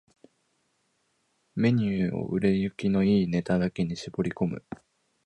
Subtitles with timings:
[0.25, 0.29] ⅱ
[1.53, 4.63] メニューを売れ行きの良いネタだけに絞り込む